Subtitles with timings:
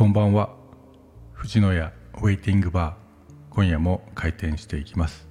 [0.00, 0.48] こんばんは。
[1.34, 5.28] 藤野屋ウェイティングバー今夜も開店していきます。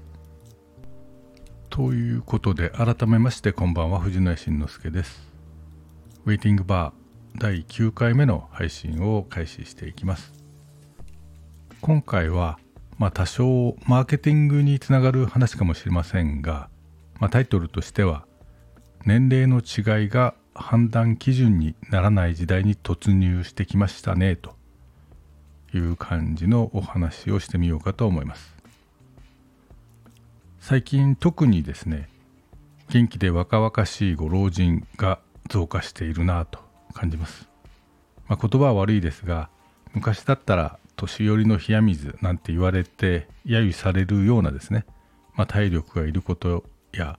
[1.72, 5.28] ということで改めましてこんばんは藤野屋慎之介です。
[6.24, 10.34] ウェイティングバー第9回目の配信を開始していきます。
[11.82, 12.60] 今回は
[13.00, 16.70] まあ多少マーケティングにつながる話かもしれませんが、
[17.20, 18.28] まあ、タイトルとしては
[19.04, 24.59] 年齢の違いが判断基準にならない時代に突入してきましたねと。
[25.74, 28.56] いう感じのお話をしてみようかと思います。
[30.60, 32.10] 最近特にですね
[32.90, 35.20] 元気で若々しいご老人が
[35.50, 36.60] 増加しているなと
[36.94, 37.48] 感じます、
[38.28, 39.50] まあ、言葉は悪いですが
[39.94, 44.86] 昔だったら年寄りの冷や水なんて言われて揶揄されるようなですね、
[45.34, 47.18] まあ、体力がいることや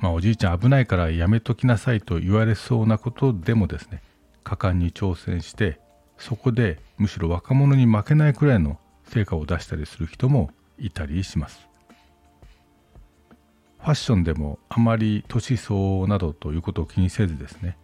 [0.00, 4.00] まあ、おじいちゃん危ないからやめときなさいと言われそうなことでもですね
[4.44, 5.80] 果敢に挑戦して
[6.18, 11.68] そこでむしろ若者に負けないくらいの成果を出したりする人もいたりします。
[13.78, 17.76] ファッションでもあまり年相応などということを気にせずですね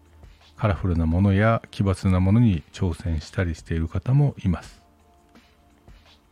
[0.57, 4.83] カラフルなものや奇抜なものに挑戦したりしている方もいます。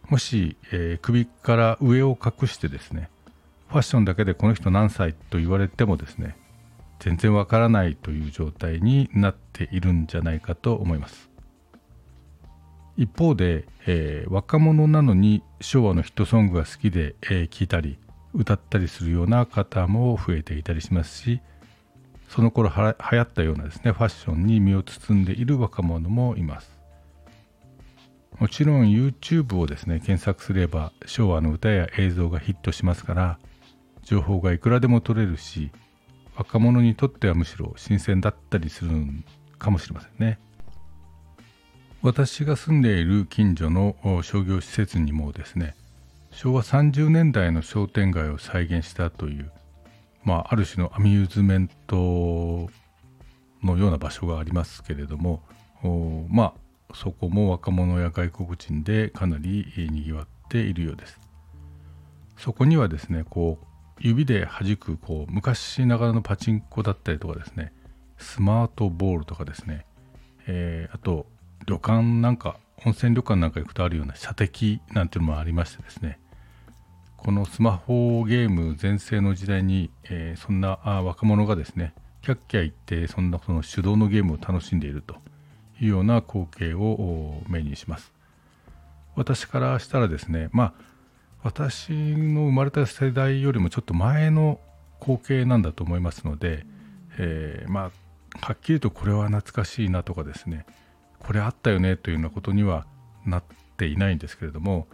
[0.08, 3.08] もし、えー、首から上を隠してですね
[3.68, 6.36] ファッションだけでこの人何歳と言われてもですね
[6.98, 11.31] 全然わからないという状態になっているんじゃないかと思います。
[12.96, 17.98] 一方で、えー、若者なのに昭和のヒットソングが好きで聴、えー、いたり
[18.34, 21.40] 歌ったりするような方も増えていたりしますし
[22.28, 26.82] その頃は流行ったようなですねファッションに身を包んでいる若者もいます。
[28.38, 33.38] もちろん YouTube をですね検索すれば昭和の歌や映像がヒットしますから
[34.02, 35.70] 情報がいくらでも取れるし
[36.34, 38.90] 若者にとってはむしろ新鮮だったりする
[39.58, 40.38] かもしれませんね。
[42.02, 45.76] 私が住んでいる近所の商業施設にもですね
[46.32, 49.52] 昭和30年代の商店街を再現したという、
[50.24, 52.68] まあ、ある種のアミューズメント
[53.62, 55.44] のような場所がありますけれども
[56.28, 56.54] ま
[56.90, 61.18] あそこも若者や外国人でかなりにぎわっているようです。
[62.36, 63.66] そこにはですねこう
[63.98, 67.72] 指で弾くこう昔ながらのパチンコだったりとかですね
[68.18, 69.86] スマートボールとかですね、
[70.46, 71.26] えー、あと
[71.66, 76.18] 旅館なんか温泉旅館なんか行くとあるような射的なんていうのもありましてですね。
[77.16, 85.14] このスマホゲーム全盛の時代に、えー、そんなあ若者がですねキャッキャ言ってそんなその手動のゲームを楽しんでいると
[85.80, 88.12] いうような光景を目にします。
[89.14, 90.74] 私からしたらですねまあ
[91.44, 94.58] 私の生まれた世代よりもちょっと前の
[95.00, 96.66] 光景なんだと思いますので、
[97.18, 100.66] えー、まあはっきりとこれは懐かしいなとかですね
[101.22, 102.84] これあったよねというようなことには
[103.24, 103.42] なっ
[103.76, 104.88] ていないんですけれども、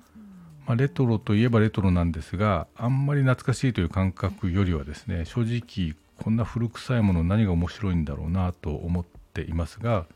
[0.67, 10.07] まあ、レトロといえばレトロなんですがあんまり懐かしいという感覚よりはですね正直こんな古臭いもの何が面白いんだろうなと思っていますが、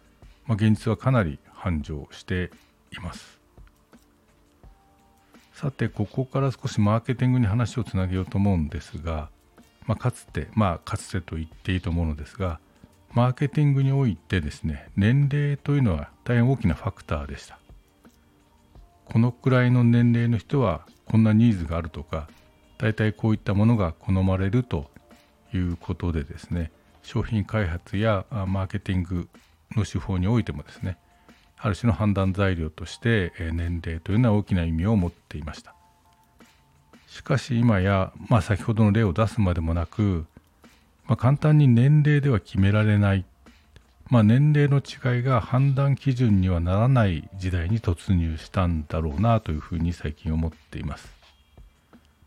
[0.47, 2.51] まあ、現実はかなり繁盛して
[2.93, 3.41] います。
[5.55, 9.29] さてここから少しマーケティングに話をつなげようと思うんですが、
[9.87, 12.59] まあ、かつてまあかつてと言っていいと思うのですが
[13.15, 17.59] マーケティングにおいてですね年齢というのは大変大きなファクターでした。
[19.05, 22.29] このくらいの年齢の人はこんなニーズがあるとか
[22.79, 24.91] 大体こういったものが好まれると
[25.53, 29.29] いうことでですね商品開発やマーケティング
[29.77, 30.97] の手法においてもですね
[31.59, 35.75] ある種の判断材料として年齢というのは大きな意味を持っていました。
[37.07, 40.25] しかし今や、まあ、先ほどの例を出すまでもなく、
[41.07, 43.25] まあ、簡単に年齢では決められない、
[44.09, 51.13] まあ、年齢の違いが判断基準にはならない時代に突入したんだろうなというふうに最近思っています、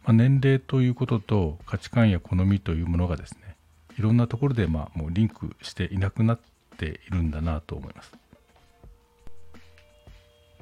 [0.04, 3.56] まあ、年齢ということと価値観や好みというものがですね
[3.98, 6.40] いろんなところでまあもうリンクしていなくなっ
[6.78, 8.12] ているんだなと思います。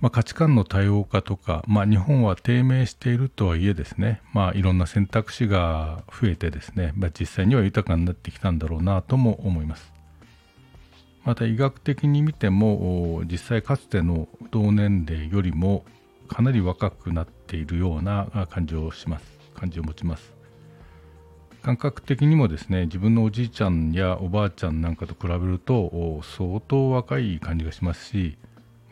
[0.03, 9.93] まあ、価値観の多様化とか、まあ、日本は低迷しているとはいえですね、まあ、いろんな選択肢が増えてですね、まあ、実際には豊かになってきたんだろうなとも思います。
[11.23, 15.85] また医学的に見ても実際かつての同年齢よりも
[16.27, 20.33] かなり若くなっているような感じをします感じを持ちます
[21.61, 28.37] 感覚的にもですね自分のおじいちゃんやおばあちゃんなんかと比べると相当若い感じがしますし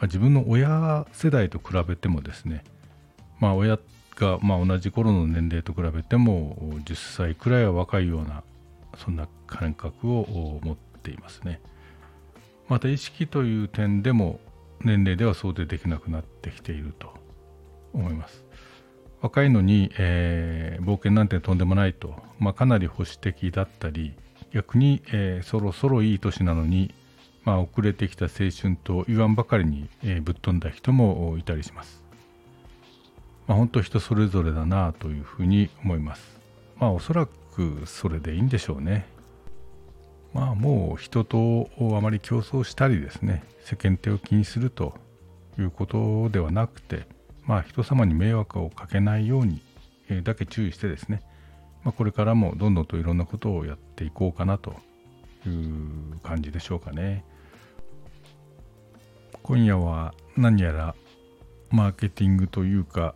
[0.02, 2.64] まあ、自分の親世代と比べてもですね、
[3.40, 3.78] まあ、親
[4.16, 8.44] がまあ同じ頃の年齢と比べても10歳くらいは若いような
[8.98, 11.62] そんな感覚を持っていますね。
[12.68, 14.40] また意識という点でも
[14.84, 17.14] 年齢では想定できなくなってきていると
[17.94, 18.44] 思います。
[19.22, 24.16] 若いのに、えー、冒険なんてとんでもないと、まあ、かなり保守的だったり
[24.52, 26.92] 逆に、えー、そろそろいい年なのに、
[27.44, 32.04] まあ、遅れてきた青春と言わんばかりに、えー、ぶっ飛んだ人もいたりします。
[33.48, 36.40] まあ、本当人それぞれだなというふうに思います。
[36.78, 39.06] まあおそらくそれでいいんでしょうね。
[40.34, 44.94] まあもう人とあまり競争したりですね世間体を気にすると
[45.60, 47.06] いうことではなくて
[47.46, 49.62] まあ人様に迷惑をかけないように
[50.24, 51.22] だけ注意してですね、
[51.84, 54.76] まあ、これからもどんどんといろんなことをやっていこうかなと
[55.46, 57.26] いう感じでしょうかね。
[59.52, 60.96] 今夜は何やら
[61.72, 63.16] マーケティングというか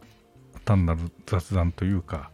[0.65, 2.29] 単なる雑談というか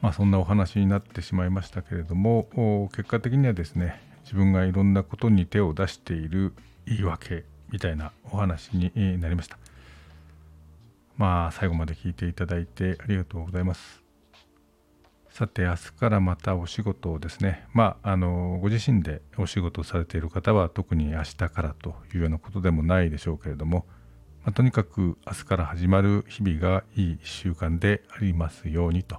[0.00, 6.54] まあ、そんなお話になってしまいましたけれども結果的にはですね自分がいろんなことに手を出している
[6.86, 9.58] 言い訳みたいなお話になりました。
[11.16, 14.01] まあ最後まで聞いていただいてありがとうございます。
[15.32, 23.86] さて明日からまたお仕事をですねまああのご自身でお仕事をされている方は特に明日からというようなことでもないでしょうけれども、
[24.44, 29.16] まあ、とにかく明日から始まる日々がいい1週間でありますようにと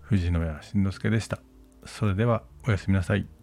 [0.00, 1.40] 藤野谷慎之介でした。
[1.84, 3.37] それではおやすみなさい。